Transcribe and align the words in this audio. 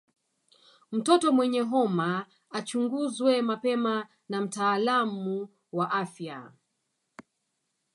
Mtoto 0.91 1.31
mwenye 1.31 1.59
homa 1.61 2.25
achunguzwe 2.49 3.41
mapema 3.41 4.07
na 4.29 4.41
mtaalamu 4.41 5.49
wa 5.71 5.91
afya 5.91 6.51